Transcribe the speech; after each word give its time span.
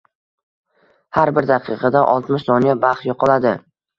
Har 1.17 1.31
bir 1.37 1.49
daqiqada 1.51 2.03
oltmish 2.15 2.47
soniya 2.49 2.75
baxt 2.87 3.07
yo'qoladi. 3.11 3.55